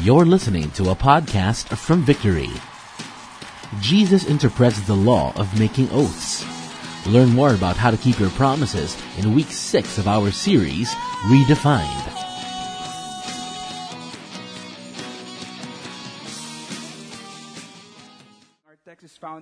[0.00, 2.50] You're listening to a podcast from Victory.
[3.80, 6.44] Jesus interprets the law of making oaths.
[7.06, 10.92] Learn more about how to keep your promises in week six of our series,
[11.30, 12.13] Redefined.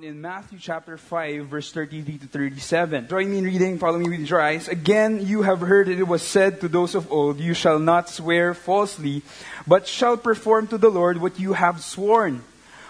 [0.02, 3.06] Found in Matthew chapter 5, verse 33 to 37.
[3.06, 4.66] Join me in reading, follow me with your eyes.
[4.66, 8.08] Again, you have heard that it was said to those of old, You shall not
[8.08, 9.22] swear falsely,
[9.66, 12.43] but shall perform to the Lord what you have sworn.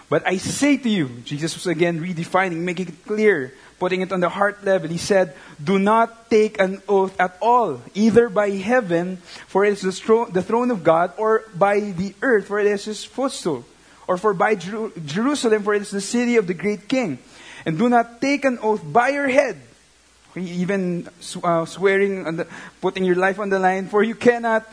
[0.09, 4.19] But I say to you, Jesus was again redefining, making it clear, putting it on
[4.19, 4.89] the heart level.
[4.89, 9.81] He said, Do not take an oath at all, either by heaven, for it is
[9.81, 13.65] the, the throne of God, or by the earth, for it is his footstool,
[14.07, 17.19] or for by Jeru- Jerusalem, for it is the city of the great king.
[17.65, 19.59] And do not take an oath by your head,
[20.35, 21.07] even
[21.43, 22.47] uh, swearing, the,
[22.81, 24.67] putting your life on the line, for you cannot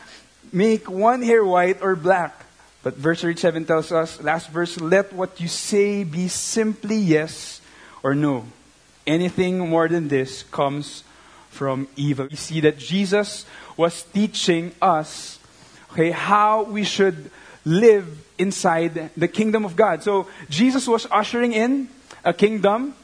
[0.52, 2.44] make one hair white or black.
[2.82, 7.60] But verse 37 tells us, last verse, let what you say be simply yes
[8.02, 8.46] or no.
[9.06, 11.04] Anything more than this comes
[11.50, 12.28] from evil.
[12.30, 13.44] We see that Jesus
[13.76, 15.38] was teaching us
[15.92, 17.30] okay, how we should
[17.64, 18.06] live
[18.38, 20.02] inside the kingdom of God.
[20.02, 21.88] So Jesus was ushering in
[22.24, 22.94] a kingdom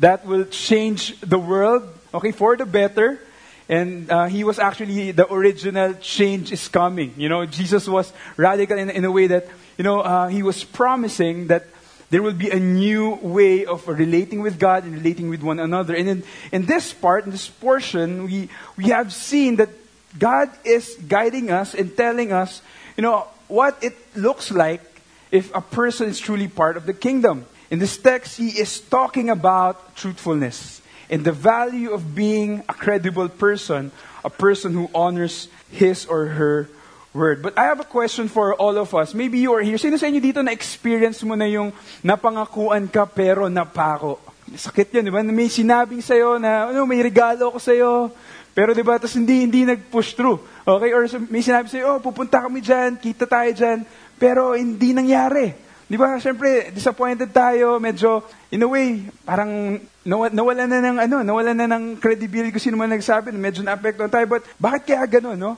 [0.00, 1.82] that will change the world,
[2.14, 3.20] okay, for the better.
[3.68, 7.14] And uh, he was actually the original change is coming.
[7.16, 9.46] You know, Jesus was radical in, in a way that,
[9.78, 11.66] you know, uh, he was promising that
[12.10, 15.94] there will be a new way of relating with God and relating with one another.
[15.94, 19.68] And in, in this part, in this portion, we, we have seen that
[20.18, 22.62] God is guiding us and telling us,
[22.96, 24.82] you know, what it looks like
[25.30, 27.46] if a person is truly part of the kingdom.
[27.70, 33.28] In this text, he is talking about truthfulness and the value of being a credible
[33.28, 33.90] person,
[34.24, 36.68] a person who honors his or her
[37.14, 37.42] word.
[37.42, 39.14] But I have a question for all of us.
[39.14, 39.78] Maybe you are here.
[39.78, 41.74] Sino sa inyo dito na-experience mo na yung
[42.06, 44.29] napangakuan ka pero napako?
[44.56, 45.22] Sakit yan, di ba?
[45.22, 48.10] May sinabing sa'yo na, ano, may regalo ko sa'yo.
[48.50, 50.42] Pero di ba, tapos hindi, hindi nag-push through.
[50.66, 50.90] Okay?
[50.90, 53.86] Or may sinabi sa'yo, oh, pupunta kami dyan, kita tayo dyan.
[54.18, 55.54] Pero hindi nangyari.
[55.90, 56.18] Di ba?
[56.18, 57.78] Siyempre, disappointed tayo.
[57.78, 62.78] Medyo, in a way, parang nawala na ng, ano, nawala na ng credibility kung sino
[62.78, 63.30] man nagsabi.
[63.34, 64.26] Medyo na-apektuhan tayo.
[64.26, 65.54] But bakit kaya gano'n, no?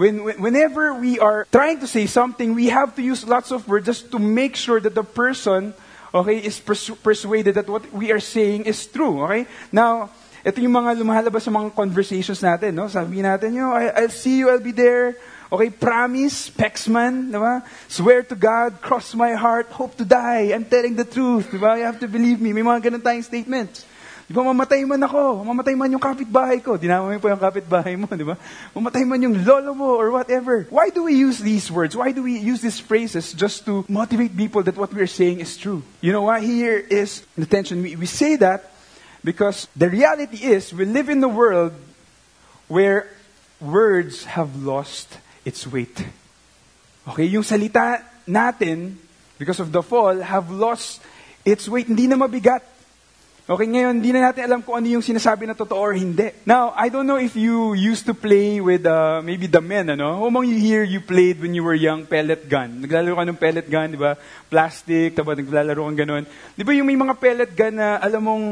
[0.00, 3.84] When, whenever we are trying to say something, we have to use lots of words
[3.84, 5.76] just to make sure that the person,
[6.14, 9.46] okay, is persu- persuaded that what we are saying is true, okay?
[9.72, 10.10] Now,
[10.40, 12.88] ito yung mga lumalabas sa mga conversations natin, no?
[12.88, 15.16] Sabi natin, you know, I, I'll see you, I'll be there.
[15.50, 17.66] Okay, promise, Pexman, diba?
[17.90, 21.76] Swear to God, cross my heart, hope to die, I'm telling the truth, diba?
[21.76, 22.54] You have to believe me.
[22.54, 23.84] May mga ganun tayong statements.
[24.30, 28.06] Di ba, mamatay man ako, mamatay man yung kapitbahay ko, dinamay po yung kapitbahay mo,
[28.14, 28.38] di ba?
[28.70, 30.70] Mamatay man yung lolo mo or whatever.
[30.70, 31.98] Why do we use these words?
[31.98, 35.58] Why do we use these phrases just to motivate people that what we're saying is
[35.58, 35.82] true?
[35.98, 37.82] You know why here is the tension.
[37.82, 38.70] We, we say that
[39.26, 41.74] because the reality is we live in a world
[42.70, 43.10] where
[43.58, 45.10] words have lost
[45.42, 46.06] its weight.
[47.02, 48.94] Okay, yung salita natin,
[49.42, 51.02] because of the fall, have lost
[51.42, 51.90] its weight.
[51.90, 52.62] Hindi na mabigat.
[53.50, 56.30] Okay, ngayon, hindi na natin alam kung ano yung sinasabi na totoo or hindi.
[56.46, 60.22] Now, I don't know if you used to play with uh, maybe the men, ano?
[60.22, 62.78] Umang you hear you played when you were young, pellet gun.
[62.78, 64.14] Naglalaro ka ng pellet gun, di ba?
[64.46, 66.30] Plastic, tapos naglalaro kang ganun.
[66.54, 68.44] Di ba yung may mga pellet gun na alam mong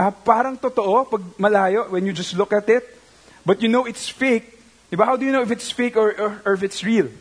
[0.00, 2.96] uh, parang totoo pag malayo when you just look at it,
[3.44, 4.56] but you know it's fake.
[4.88, 5.04] Di ba?
[5.04, 7.12] How do you know if it's fake or, or, or if it's real?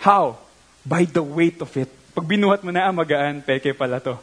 [0.00, 0.40] How?
[0.80, 1.92] By the weight of it.
[2.16, 4.16] Pag binuhat mo na, ah, magaan, peke pala to.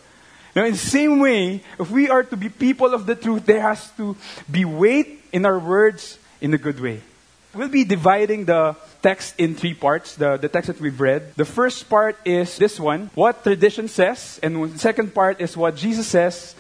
[0.56, 3.62] Now, in the same way, if we are to be people of the truth, there
[3.62, 4.16] has to
[4.50, 7.02] be weight in our words in a good way.
[7.54, 11.36] We'll be dividing the text in three parts, the, the text that we've read.
[11.36, 15.76] The first part is this one, what tradition says, and the second part is what
[15.76, 16.56] Jesus says,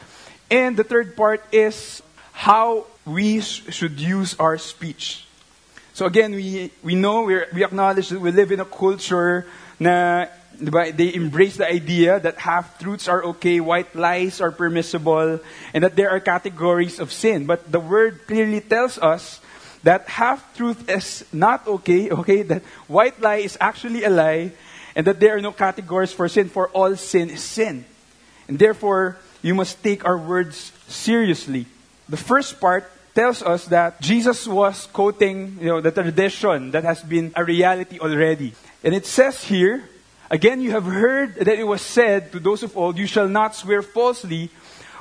[0.52, 2.04] and the third part is
[2.34, 5.26] how we sh- should use our speech.
[5.94, 9.48] So again, we, we know, we we acknowledge that we live in a culture
[9.80, 10.28] na
[10.60, 15.40] they embrace the idea that half truths are okay, white lies are permissible,
[15.74, 17.46] and that there are categories of sin.
[17.46, 19.42] But the word clearly tells us
[19.84, 24.52] that half truth is not okay, okay, that white lie is actually a lie,
[24.96, 27.84] and that there are no categories for sin, for all sin is sin.
[28.48, 31.66] And therefore, you must take our words seriously.
[32.08, 37.02] The first part tells us that Jesus was quoting you know, the tradition that has
[37.02, 38.54] been a reality already.
[38.84, 39.90] And it says here,
[40.30, 43.56] Again, you have heard that it was said to those of old, You shall not
[43.56, 44.50] swear falsely,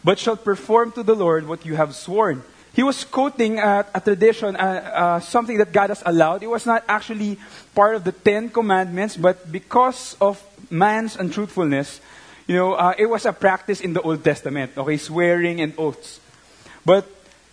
[0.04, 2.44] but shall perform to the Lord what you have sworn.
[2.74, 6.42] he was quoting uh, a tradition, uh, uh, something that God has allowed.
[6.42, 7.38] It was not actually
[7.74, 12.00] part of the Ten Commandments, but because of man's untruthfulness,
[12.46, 16.20] you know, uh, it was a practice in the Old Testament, okay, swearing and oaths.
[16.84, 17.08] But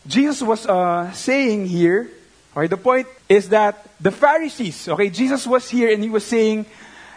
[0.05, 2.09] Jesus was uh, saying here,
[2.55, 6.65] okay, the point is that the Pharisees, okay, Jesus was here and he was saying,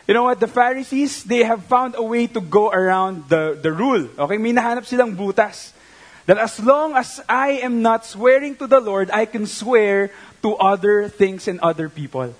[0.06, 3.72] you know what, the Pharisees, they have found a way to go around the, the
[3.72, 4.08] rule.
[4.18, 5.72] Okay, may nahanap silang butas.
[6.26, 10.10] That as long as I am not swearing to the Lord, I can swear
[10.42, 12.34] to other things and other people.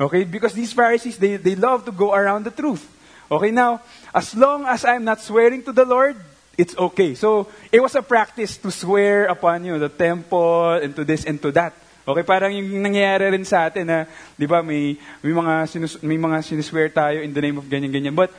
[0.00, 2.82] Okay, because these Pharisees, they, they love to go around the truth.
[3.30, 3.82] Okay, now,
[4.14, 6.16] as long as I'm not swearing to the Lord,
[6.56, 7.14] it's okay.
[7.14, 11.24] So, it was a practice to swear upon, you know, the temple, and to this
[11.24, 11.74] and to that.
[12.04, 14.04] Okay, parang yung nangyayari rin sa atin na,
[14.36, 14.92] di ba, may,
[15.24, 18.14] may, mga, sinus, may mga sinuswear tayo in the name of ganyan-ganyan.
[18.14, 18.30] But,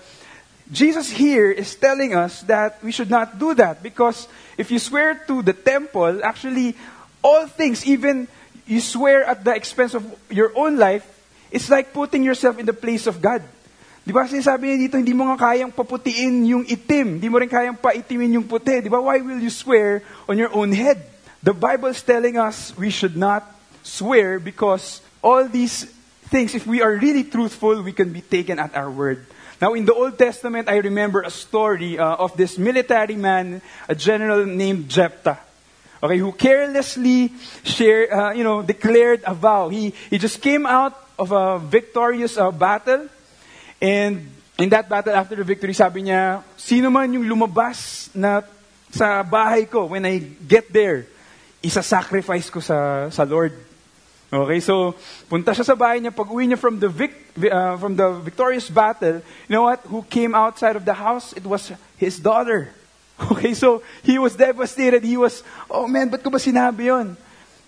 [0.72, 4.28] Jesus here is telling us that we should not do that because
[4.58, 6.76] if you swear to the temple, actually,
[7.22, 8.28] all things, even
[8.66, 11.06] you swear at the expense of your own life,
[11.52, 13.44] it's like putting yourself in the place of God.
[14.06, 17.18] Di ba sinasabi niya dito, hindi mo nga kayang paputiin yung itim.
[17.18, 18.86] Hindi mo rin kayang paitimin yung puti.
[18.86, 19.02] Di ba?
[19.02, 21.02] Why will you swear on your own head?
[21.42, 23.42] The Bible is telling us we should not
[23.82, 25.90] swear because all these
[26.30, 29.26] things, if we are really truthful, we can be taken at our word.
[29.62, 33.96] Now, in the Old Testament, I remember a story uh, of this military man, a
[33.96, 35.40] general named Jephthah.
[36.04, 39.70] Okay, who carelessly share, uh, you know, declared a vow.
[39.70, 43.10] He, he just came out of a victorious uh, battle.
[43.82, 48.42] And in that battle, after the victory, sabi niya, sino man yung lumabas na
[48.92, 51.06] sa bahay ko, when I get there,
[51.60, 53.52] isa-sacrifice ko sa, sa Lord.
[54.32, 54.96] Okay, so
[55.28, 57.14] punta siya sa bahay niya, pag uwi niya from the, vic,
[57.52, 59.84] uh, from the victorious battle, you know what?
[59.92, 61.34] Who came outside of the house?
[61.34, 62.72] It was his daughter.
[63.16, 65.00] Okay, so he was devastated.
[65.00, 65.40] He was,
[65.72, 66.92] oh man, ba't ko ba sinabi?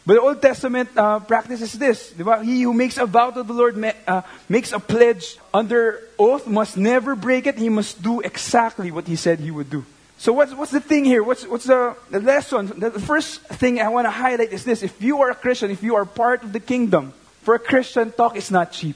[0.07, 2.13] But the Old Testament uh, practice is this.
[2.15, 3.75] He who makes a vow to the Lord
[4.07, 7.57] uh, makes a pledge under oath must never break it.
[7.57, 9.83] He must do exactly what he said he would do.
[10.17, 11.23] So what's, what's the thing here?
[11.23, 12.67] What's, what's the, the lesson?
[12.79, 14.81] The first thing I want to highlight is this.
[14.81, 17.11] If you are a Christian, if you are part of the kingdom,
[17.41, 18.95] for a Christian, talk is not cheap.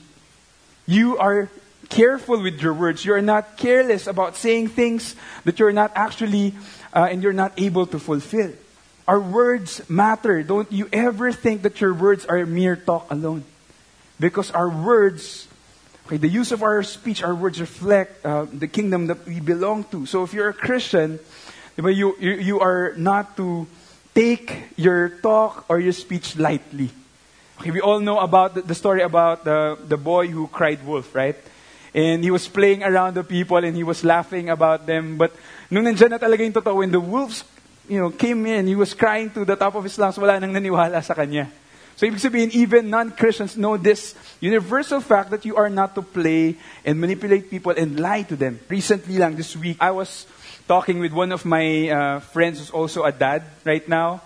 [0.88, 1.50] You are
[1.90, 3.04] careful with your words.
[3.04, 6.56] You are not careless about saying things that you're not actually
[6.94, 8.54] uh, and you're not able to fulfill.
[9.12, 10.40] Our words matter.
[10.40, 13.44] Don't you ever think that your words are mere talk alone.
[14.16, 15.52] Because our words
[16.08, 19.84] Okay, the use of our speech, our words reflect uh, the kingdom that we belong
[19.96, 20.06] to.
[20.06, 21.20] So if you're a Christian,
[21.78, 23.68] you, you, you are not to
[24.16, 26.90] take your talk or your speech lightly.
[27.60, 31.14] Okay, we all know about the, the story about the, the boy who cried wolf,
[31.16, 31.38] right?
[31.94, 35.18] And he was playing around the people and he was laughing about them.
[35.18, 35.36] But
[35.70, 37.46] nung nandyan na talaga yung totoo, when the wolves
[37.88, 40.54] you know, came in, he was crying to the top of his lungs, wala nang
[40.54, 41.50] naniwala sa kanya.
[41.96, 46.58] So ibig sabihin, even non-Christians know this universal fact that you are not to play
[46.84, 48.60] and manipulate people and lie to them.
[48.70, 50.26] Recently lang, this week, I was
[50.68, 54.22] talking with one of my uh, friends who's also a dad right now.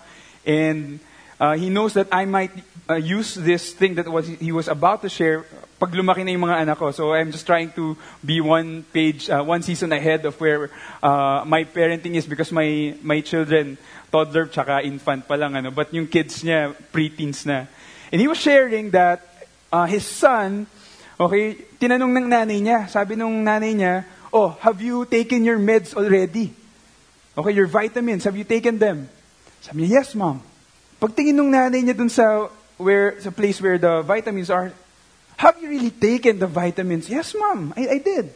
[0.46, 1.00] And
[1.40, 2.52] uh, he knows that I might
[2.88, 5.44] uh, use this thing that was he was about to share
[5.76, 6.90] pag lumaki na yung mga anak ko.
[6.90, 10.70] So I'm just trying to be one page, uh, one season ahead of where
[11.02, 13.76] uh, my parenting is because my my children
[14.08, 17.66] toddler tsaka infant pa lang ano, but yung kids niya preteens na.
[18.08, 19.20] And he was sharing that
[19.68, 20.66] uh, his son,
[21.18, 25.92] okay, tinanong ng nanay niya, sabi nung nanay niya, "Oh, have you taken your meds
[25.92, 26.54] already?"
[27.36, 29.10] Okay, your vitamins, have you taken them?
[29.60, 30.40] Sabi niya, "Yes, mom."
[30.96, 34.72] Pagtingin nung nanay niya dun sa where sa place where the vitamins are,
[35.36, 37.08] have you really taken the vitamins?
[37.08, 38.32] Yes, mom, I, I did.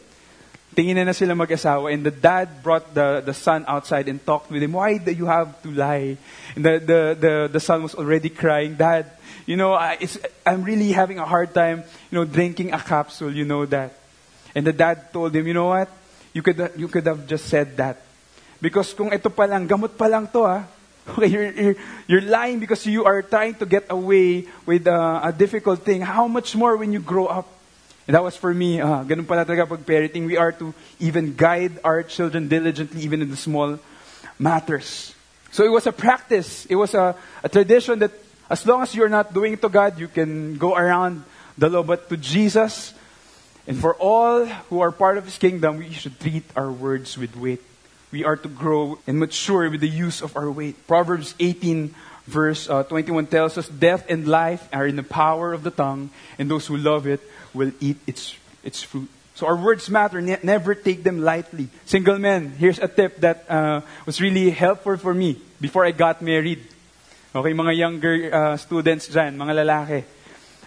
[0.71, 4.63] Tingin na sila mag-asawa and the dad brought the, the son outside and talked with
[4.63, 4.71] him.
[4.71, 6.15] Why do you have to lie?
[6.55, 9.11] And the, the, the, the son was already crying, Dad,
[9.45, 13.35] you know, I, it's, I'm really having a hard time, you know, drinking a capsule,
[13.35, 13.91] you know that.
[14.55, 15.89] And the dad told him, you know what?
[16.33, 17.99] You could, you could have just said that.
[18.61, 20.63] Because kung ito pa lang, gamot pa to ah.
[21.07, 21.75] Okay, you're, you're,
[22.07, 26.01] you're lying because you are trying to get away with uh, a difficult thing.
[26.01, 27.47] How much more when you grow up?
[28.07, 30.25] And that was for me, uh, ganun pala talaga pag parenting.
[30.25, 33.79] We are to even guide our children diligently, even in the small
[34.37, 35.15] matters.
[35.51, 36.65] So it was a practice.
[36.65, 38.11] It was a, a tradition that
[38.49, 41.23] as long as you're not doing to God, you can go around
[41.57, 41.83] the law.
[41.83, 42.93] But to Jesus,
[43.65, 47.35] and for all who are part of His kingdom, we should treat our words with
[47.35, 47.61] weight.
[48.11, 50.87] We are to grow and mature with the use of our weight.
[50.87, 51.95] Proverbs 18,
[52.27, 56.09] verse uh, 21 tells us, Death and life are in the power of the tongue,
[56.37, 57.21] and those who love it
[57.53, 59.09] will eat its, its fruit.
[59.35, 60.21] So our words matter.
[60.21, 61.69] Ne- never take them lightly.
[61.85, 66.21] Single men, here's a tip that uh, was really helpful for me before I got
[66.21, 66.61] married.
[67.33, 70.03] Okay, mga younger uh, students dyan, mga lalaki.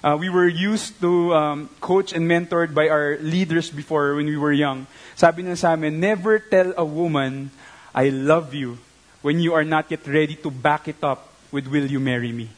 [0.04, 4.36] Uh, we were used to um, coach and mentored by our leaders before when we
[4.36, 4.84] were young.
[5.16, 7.48] Sabi niya sa amin, never tell a woman,
[7.96, 8.76] I love you,
[9.24, 12.52] when you are not yet ready to back it up with, will you marry me?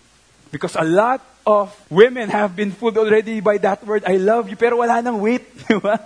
[0.51, 4.59] Because a lot of women have been fooled already by that word, I love you,
[4.59, 5.47] pero wala nang weight.
[5.71, 6.03] Di ba?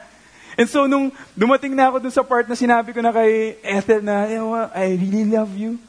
[0.61, 4.05] And so, nung dumating na ako dun sa part na sinabi ko na kay Ethel
[4.05, 4.29] na,
[4.77, 5.81] I really love you.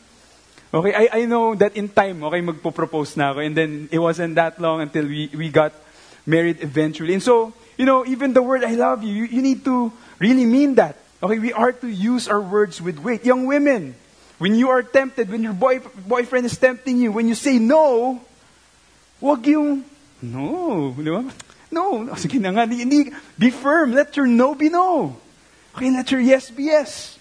[0.73, 3.39] Okay, I, I know that in time, okay, magpo-propose na ako.
[3.39, 5.73] And then, it wasn't that long until we, we got
[6.25, 7.13] married eventually.
[7.13, 10.45] And so, you know, even the word I love you, you, you need to really
[10.45, 10.95] mean that.
[11.21, 13.25] Okay, we are to use our words with weight.
[13.25, 13.95] Young women,
[14.37, 18.21] when you are tempted, when your boy, boyfriend is tempting you, when you say no,
[19.19, 19.83] wag yung,
[20.21, 21.27] no, di ba?
[21.69, 23.91] No, sige na nga, hindi, be firm.
[23.91, 25.15] Let your no be no.
[25.75, 27.19] Okay, let your yes be yes.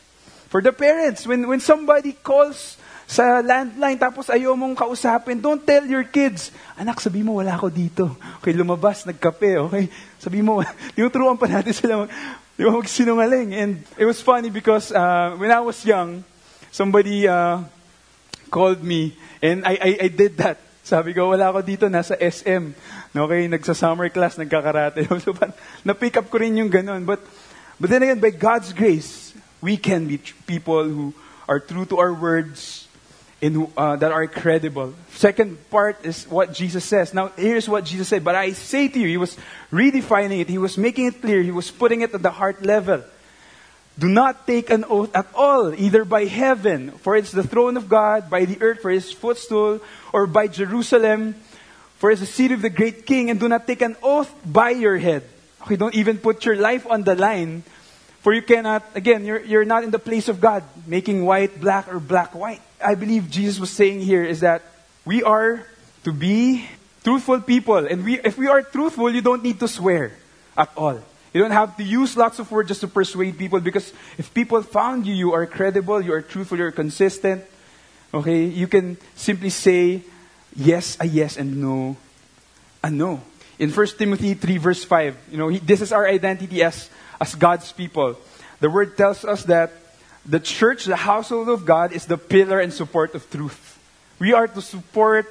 [0.49, 2.77] For the parents, when, when somebody calls
[3.11, 7.67] sa landline tapos ayaw mong kausapin, don't tell your kids, anak, sabi mo wala ako
[7.67, 8.15] dito.
[8.39, 9.91] Okay, lumabas, nagkape, okay?
[10.23, 10.63] Sabi mo,
[10.95, 12.11] tinuturuan pa natin sila mag,
[12.55, 13.51] di ba, magsinungaling.
[13.51, 16.23] And it was funny because uh, when I was young,
[16.71, 17.67] somebody uh,
[18.47, 20.63] called me and I, I, I did that.
[20.87, 22.75] Sabi ko, wala ako dito, nasa SM.
[23.11, 25.03] Okay, nagsa-summer class, nagkakarate.
[25.23, 25.35] So,
[25.83, 27.03] na-pick up ko rin yung ganun.
[27.03, 27.27] But,
[27.75, 31.11] but then again, by God's grace, we can be people who
[31.51, 32.90] are true to our words,
[33.41, 34.95] in, uh, that are credible.
[35.13, 37.15] Second part is what Jesus says.
[37.15, 38.23] Now, here's what Jesus said.
[38.23, 39.37] But I say to you, he was
[39.73, 40.49] redefining it.
[40.49, 41.43] He was making it clear.
[41.43, 43.03] He was putting it at the heart level.
[43.99, 47.89] Do not take an oath at all, either by heaven, for it's the throne of
[47.89, 49.81] God, by the earth, for his footstool,
[50.13, 51.35] or by Jerusalem,
[51.99, 53.29] for it's the seat of the great king.
[53.29, 55.25] And do not take an oath by your head.
[55.63, 57.63] Okay, don't even put your life on the line,
[58.21, 61.93] for you cannot, again, you're, you're not in the place of God, making white black
[61.93, 62.61] or black white.
[62.83, 64.63] I believe Jesus was saying here is that
[65.05, 65.67] we are
[66.05, 66.67] to be
[67.03, 67.87] truthful people.
[67.87, 70.13] And we, if we are truthful, you don't need to swear
[70.57, 71.01] at all.
[71.33, 74.63] You don't have to use lots of words just to persuade people because if people
[74.63, 77.45] found you, you are credible, you are truthful, you are consistent,
[78.13, 80.03] okay, you can simply say
[80.57, 81.97] yes, a yes, and no,
[82.83, 83.23] a no.
[83.61, 87.73] In 1 Timothy 3, verse 5, you know, this is our identity as, as God's
[87.73, 88.17] people.
[88.61, 89.73] The word tells us that
[90.25, 93.79] the church, the household of God, is the pillar and support of truth.
[94.19, 95.27] We are to support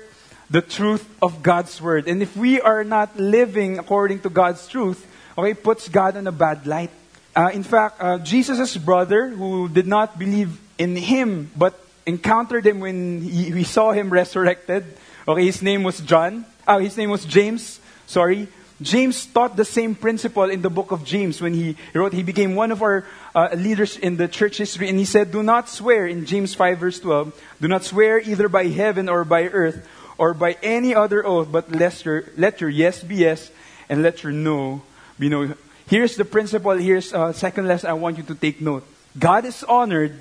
[0.50, 2.08] the truth of God's word.
[2.08, 5.05] And if we are not living according to God's truth,
[5.38, 6.89] okay, puts God in a bad light.
[7.36, 12.79] Uh, in fact, uh, Jesus' brother, who did not believe in him, but encountered him
[12.79, 14.86] when he, he saw him resurrected,
[15.27, 16.46] okay, his name was John.
[16.65, 18.48] Uh, his name was James, sorry.
[18.81, 22.55] James taught the same principle in the book of James when he wrote, he became
[22.55, 23.05] one of our
[23.36, 26.79] uh, leaders in the church history, and he said, Do not swear, in James 5,
[26.79, 29.86] verse 12, do not swear either by heaven or by earth
[30.17, 33.51] or by any other oath, but let your, let your yes be yes
[33.89, 34.81] and let your no
[35.17, 35.53] be no.
[35.88, 38.88] Here's the principle, here's a uh, second lesson I want you to take note.
[39.17, 40.17] God is honored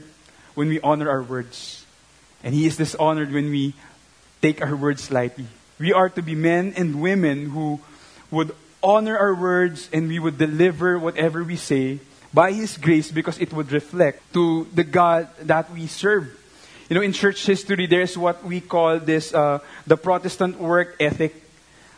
[0.55, 1.87] when we honor our words,
[2.43, 3.75] and he is dishonored when we
[4.43, 5.47] take our words lightly.
[5.79, 7.81] We are to be men and women who
[8.31, 11.99] would honor our words and we would deliver whatever we say
[12.33, 16.29] by His grace because it would reflect to the God that we serve.
[16.89, 21.37] You know, in church history, there's what we call this, uh, the Protestant work ethic.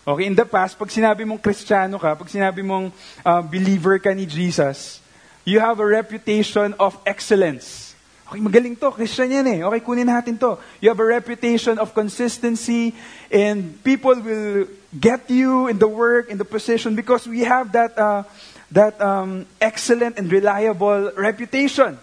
[0.07, 2.91] Okay, in the past, pag sinabi mong Kristiyano ka, pag sinabi mong
[3.23, 4.99] uh, believer ka ni Jesus,
[5.45, 7.95] you have a reputation of excellence.
[8.27, 9.61] Okay, magaling to, Christian yan eh.
[9.63, 10.59] Okay, kunin natin to.
[10.83, 12.95] You have a reputation of consistency
[13.31, 14.67] and people will
[14.99, 18.25] get you in the work, in the position, because we have that, uh,
[18.73, 21.99] that um, excellent and reliable reputation.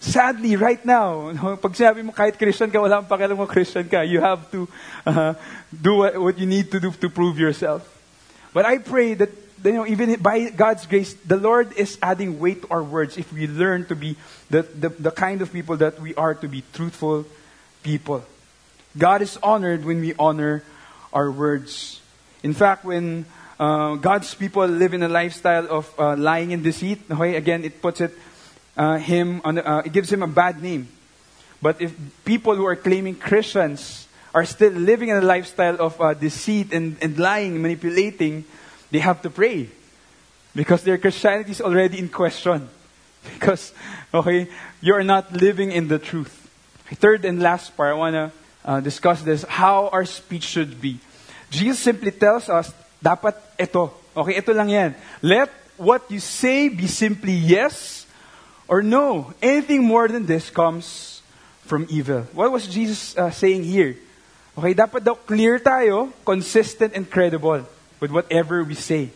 [0.00, 4.20] Sadly, right now, pag sinabi mo kahit Christian ka, wala kang mo Christian ka, you
[4.20, 4.68] have to
[5.04, 5.34] uh,
[5.68, 7.84] do what, what you need to do to prove yourself.
[8.52, 9.30] But I pray that
[9.64, 13.32] you know, even by God's grace, the Lord is adding weight to our words if
[13.32, 14.16] we learn to be
[14.48, 17.26] the, the, the kind of people that we are to be truthful
[17.82, 18.24] people.
[18.96, 20.64] God is honored when we honor
[21.12, 21.99] our words.
[22.42, 23.26] In fact, when
[23.58, 27.82] uh, God's people live in a lifestyle of uh, lying and deceit, okay, again, it
[27.82, 28.16] puts it,
[28.76, 30.88] uh, him on, uh, it gives him a bad name.
[31.60, 31.94] But if
[32.24, 36.96] people who are claiming Christians are still living in a lifestyle of uh, deceit and,
[37.02, 38.44] and lying, manipulating,
[38.90, 39.68] they have to pray.
[40.54, 42.68] Because their Christianity is already in question.
[43.34, 43.74] Because,
[44.14, 44.48] okay,
[44.80, 46.48] you're not living in the truth.
[46.94, 48.32] Third and last part, I want to
[48.64, 51.00] uh, discuss this how our speech should be.
[51.50, 53.90] Jesus simply tells us, dapat ito.
[54.14, 54.90] Okay, ito lang yan.
[55.20, 58.06] Let what you say be simply yes
[58.68, 59.34] or no.
[59.42, 61.22] Anything more than this comes
[61.66, 62.26] from evil.
[62.34, 63.98] What was Jesus uh, saying here?
[64.58, 67.62] Okay, dapat daw clear tayo, consistent and credible
[68.02, 69.10] with whatever we say.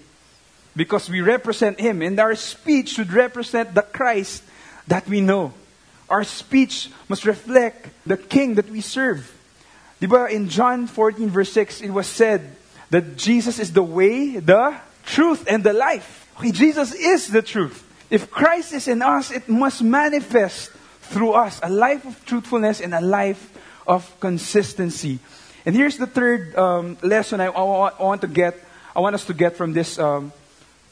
[0.74, 4.42] Because we represent Him, and our speech should represent the Christ
[4.86, 5.52] that we know.
[6.08, 9.33] Our speech must reflect the King that we serve.
[10.04, 12.54] Diba, in John 14, verse 6, it was said
[12.90, 16.28] that Jesus is the way, the truth, and the life.
[16.36, 17.80] Okay, Jesus is the truth.
[18.10, 20.70] If Christ is in us, it must manifest
[21.08, 23.50] through us a life of truthfulness and a life
[23.86, 25.20] of consistency.
[25.64, 28.58] And here's the third um, lesson I, I, want to get,
[28.94, 30.34] I want us to get from this um,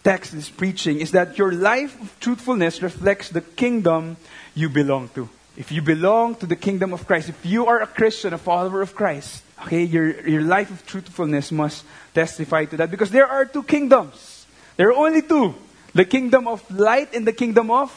[0.03, 4.17] text, this preaching, is that your life of truthfulness reflects the kingdom
[4.55, 5.29] you belong to.
[5.57, 8.81] If you belong to the kingdom of Christ, if you are a Christian, a follower
[8.81, 13.45] of Christ, okay, your, your life of truthfulness must testify to that because there are
[13.45, 14.47] two kingdoms.
[14.77, 15.55] There are only two
[15.95, 17.93] the kingdom of light and the kingdom of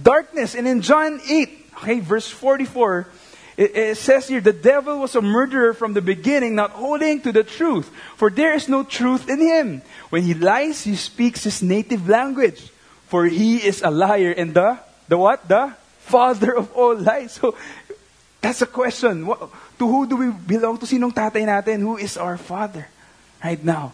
[0.00, 0.54] darkness.
[0.54, 3.08] And in John 8, okay, verse 44,
[3.56, 7.32] it, it, says here, the devil was a murderer from the beginning, not holding to
[7.32, 9.82] the truth, for there is no truth in him.
[10.10, 12.70] When he lies, he speaks his native language,
[13.06, 14.78] for he is a liar and the,
[15.08, 15.48] the what?
[15.48, 17.32] The father of all lies.
[17.32, 17.56] So,
[18.40, 19.26] that's a question.
[19.26, 20.78] What, to who do we belong?
[20.78, 21.80] To sinong tatay natin?
[21.80, 22.88] Who is our father
[23.44, 23.92] right now?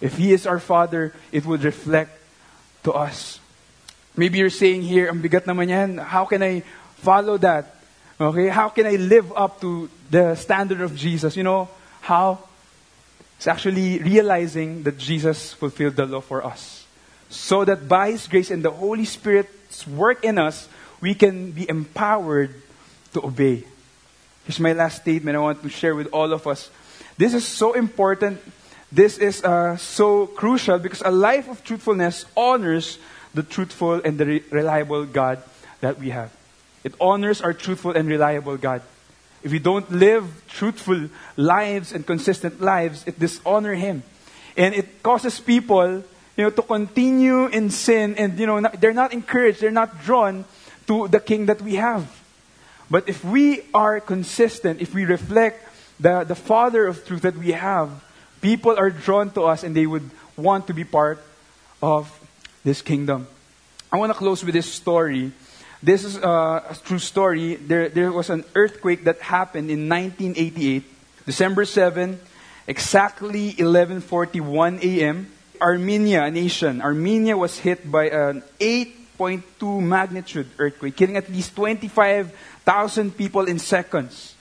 [0.00, 2.16] If he is our father, it would reflect
[2.84, 3.40] to us.
[4.16, 5.98] Maybe you're saying here, ang bigat naman yan.
[5.98, 6.60] How can I
[7.00, 7.76] follow that?
[8.20, 11.36] Okay, how can I live up to the standard of Jesus?
[11.36, 11.68] You know,
[12.00, 12.44] how?
[13.36, 16.84] It's actually realizing that Jesus fulfilled the law for us.
[17.30, 20.68] So that by His grace and the Holy Spirit's work in us,
[21.00, 22.54] we can be empowered
[23.12, 23.64] to obey.
[24.44, 26.70] Here's my last statement I want to share with all of us.
[27.16, 28.40] This is so important.
[28.92, 32.98] This is uh, so crucial because a life of truthfulness honors
[33.34, 35.42] the truthful and the re- reliable God
[35.80, 36.34] that we have.
[36.82, 38.82] It honors our truthful and reliable God.
[39.42, 44.02] If we don't live truthful lives and consistent lives, it dishonors Him.
[44.56, 46.02] And it causes people,
[46.36, 50.44] you know, to continue in sin and, you know, they're not encouraged, they're not drawn
[50.90, 52.02] to the king that we have.
[52.90, 55.62] But if we are consistent, if we reflect
[56.00, 58.02] the, the Father of truth that we have,
[58.40, 61.22] people are drawn to us and they would want to be part
[61.80, 62.10] of
[62.64, 63.28] this kingdom.
[63.92, 65.30] I want to close with this story.
[65.80, 67.54] This is uh, a true story.
[67.54, 70.82] There, there was an earthquake that happened in 1988,
[71.24, 72.18] December 7,
[72.66, 75.30] exactly 11:41 a.m.
[75.60, 81.54] Armenia, a nation, Armenia was hit by an 8 6.2 magnitude earthquake, killing at least
[81.54, 84.34] 25,000 people in seconds.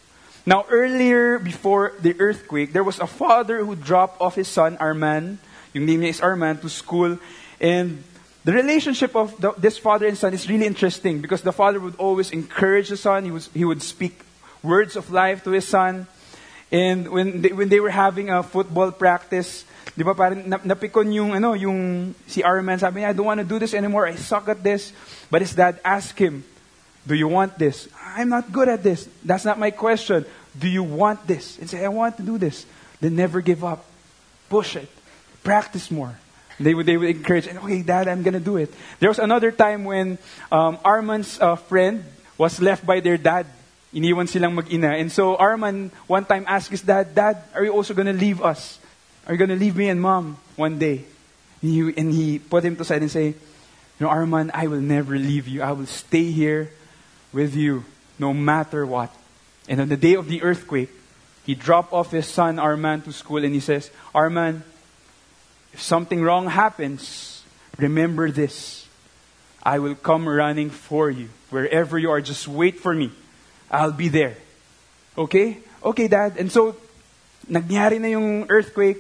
[0.46, 5.38] Now, earlier, before the earthquake, there was a father who dropped off his son, Arman.
[5.74, 7.20] Yung name is Arman, to school.
[7.60, 8.04] And
[8.46, 11.98] the relationship of the, this father and son is really interesting because the father would
[11.98, 13.26] always encourage the son.
[13.26, 14.22] He, was, he would speak
[14.64, 16.08] words of life to his son.
[16.72, 19.66] And when they, when they were having a football practice,
[20.00, 23.48] Di ba parang napikon yung, ano, yung si Arman, sabi niya, I don't want to
[23.48, 24.94] do this anymore, I suck at this.
[25.28, 26.48] But his dad asked him,
[27.04, 27.92] do you want this?
[28.16, 29.12] I'm not good at this.
[29.28, 30.24] That's not my question.
[30.58, 31.60] Do you want this?
[31.60, 32.66] And say, I want to do this.
[33.02, 33.84] Then never give up.
[34.48, 34.88] Push it.
[35.44, 36.16] Practice more.
[36.60, 38.74] They would, they would encourage, okay, dad, I'm going to do it.
[39.00, 40.18] There was another time when
[40.52, 42.04] um, uh, friend
[42.38, 43.48] was left by their dad.
[43.94, 44.98] Iniwan silang mag-ina.
[44.98, 48.42] And so Arman one time asked his dad, Dad, are you also going to leave
[48.42, 48.80] us?
[49.26, 51.06] Are you going to leave me and mom one day?
[51.62, 54.82] And he, and he put him to side and say, You know, Arman, I will
[54.82, 55.62] never leave you.
[55.62, 56.72] I will stay here
[57.34, 57.86] with you
[58.18, 59.14] no matter what.
[59.68, 60.90] And on the day of the earthquake,
[61.46, 64.62] he dropped off his son Arman to school and he says, Arman,
[65.74, 67.44] if something wrong happens,
[67.78, 68.88] remember this.
[69.62, 71.30] I will come running for you.
[71.50, 73.12] Wherever you are, just wait for me.
[73.72, 74.38] I'll be there.
[75.18, 75.58] Okay?
[75.84, 76.38] Okay, Dad.
[76.38, 76.76] And so,
[77.50, 78.98] nagyari na yung earthquake.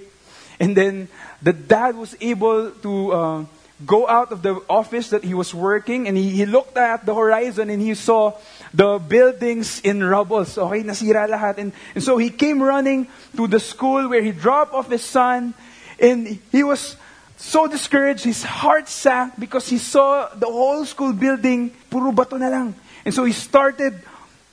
[0.59, 1.07] And then
[1.41, 3.45] the dad was able to uh,
[3.85, 7.15] go out of the office that he was working and he, he looked at the
[7.15, 8.33] horizon and he saw
[8.73, 10.43] the buildings in rubble.
[10.45, 11.57] So, okay, nasira lahat.
[11.57, 15.53] And, and so he came running to the school where he dropped off his son
[15.99, 16.97] and he was
[17.37, 18.25] so discouraged.
[18.25, 22.75] His heart sank because he saw the whole school building, puro bato na lang.
[23.05, 23.95] And so he started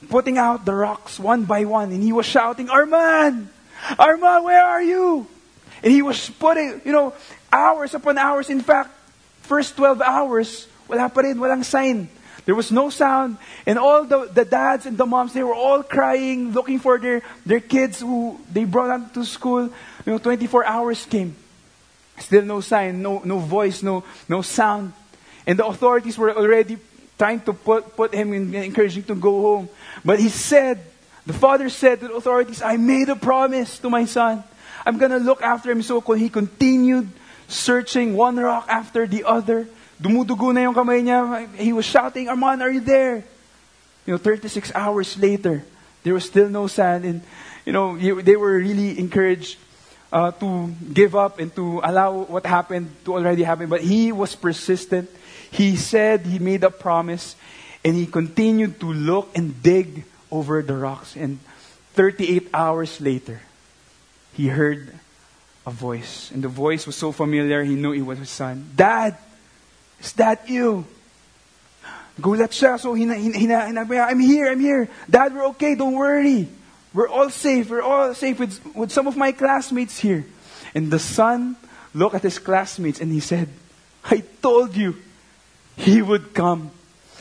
[0.08, 3.46] putting out the rocks one by one and he was shouting, Arman!
[3.98, 5.26] Arman, where are you?
[5.82, 7.14] And he was putting, you know,
[7.52, 8.50] hours upon hours.
[8.50, 8.90] In fact,
[9.42, 12.08] first 12 hours, wala pa rin, walang sign.
[12.46, 13.38] There was no sound.
[13.66, 17.22] And all the, the dads and the moms, they were all crying, looking for their,
[17.44, 19.64] their kids who they brought up to school.
[19.64, 21.34] You know, 24 hours came.
[22.18, 24.92] Still no sign, no, no voice, no, no sound.
[25.46, 26.78] And the authorities were already
[27.18, 29.68] trying to put, put him in, encouraging to go home.
[30.04, 30.84] But he said
[31.26, 34.44] The father said to the authorities, I made a promise to my son.
[34.86, 35.82] I'm going to look after him.
[35.82, 37.10] So he continued
[37.48, 39.66] searching one rock after the other.
[40.00, 41.50] Dumudugo na yung kamay niya.
[41.58, 43.24] He was shouting, are you there?
[44.06, 45.64] You know, 36 hours later,
[46.04, 47.04] there was still no sand.
[47.04, 47.22] And,
[47.66, 49.58] you know, they were really encouraged
[50.12, 53.68] uh, to give up and to allow what happened to already happen.
[53.68, 55.10] But he was persistent.
[55.56, 57.34] He said he made a promise.
[57.86, 61.14] And he continued to look and dig over the rocks.
[61.14, 61.38] And
[61.94, 63.40] 38 hours later,
[64.34, 64.92] he heard
[65.64, 66.32] a voice.
[66.34, 68.70] And the voice was so familiar, he knew it was his son.
[68.74, 69.16] Dad,
[70.00, 70.84] is that you?
[72.20, 72.80] Gulat siya.
[72.80, 74.88] So, hina, hina, hina, I'm here, I'm here.
[75.08, 76.48] Dad, we're okay, don't worry.
[76.92, 77.70] We're all safe.
[77.70, 80.26] We're all safe with, with some of my classmates here.
[80.74, 81.54] And the son
[81.94, 83.48] looked at his classmates and he said,
[84.04, 84.96] I told you
[85.76, 86.70] he would come.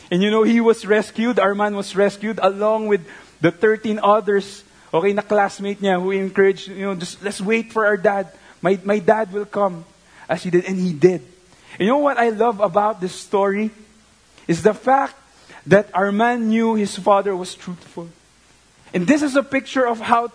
[0.09, 1.37] And you know, he was rescued.
[1.37, 3.05] Arman was rescued along with
[3.41, 4.63] the 13 others,
[4.93, 8.31] okay, na classmate niya who encouraged, you know, just let's wait for our dad.
[8.61, 9.85] My, my dad will come.
[10.27, 10.65] As he did.
[10.65, 11.21] And he did.
[11.77, 13.71] And you know what I love about this story?
[14.47, 15.15] Is the fact
[15.67, 18.09] that Arman knew his father was truthful.
[18.93, 20.31] And this is a picture of how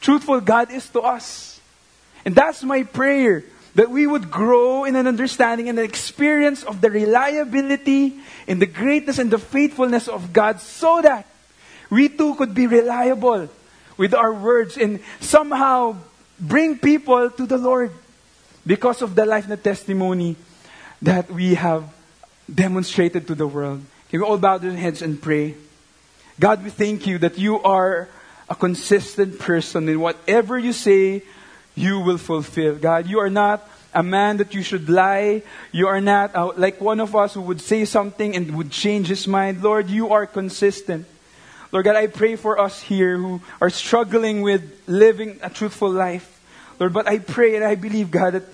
[0.00, 1.60] truthful God is to us.
[2.24, 3.44] And that's my prayer
[3.76, 8.66] that we would grow in an understanding and an experience of the reliability and the
[8.66, 11.26] greatness and the faithfulness of God so that
[11.90, 13.48] we too could be reliable
[13.98, 15.94] with our words and somehow
[16.40, 17.92] bring people to the Lord
[18.66, 20.36] because of the life and the testimony
[21.02, 21.84] that we have
[22.52, 23.84] demonstrated to the world.
[24.08, 25.54] Can we all bow our heads and pray?
[26.40, 28.08] God, we thank you that you are
[28.48, 31.22] a consistent person in whatever you say,
[31.76, 32.74] you will fulfill.
[32.74, 35.42] God, you are not a man that you should lie.
[35.70, 39.28] You are not like one of us who would say something and would change his
[39.28, 39.62] mind.
[39.62, 41.06] Lord, you are consistent.
[41.72, 46.40] Lord God, I pray for us here who are struggling with living a truthful life.
[46.78, 48.44] Lord, but I pray and I believe, God, that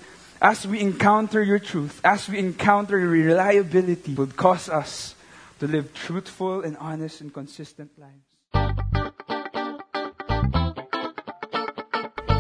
[0.40, 5.14] as we encounter your truth, as we encounter your reliability, would cause us
[5.60, 8.31] to live truthful and honest and consistent lives.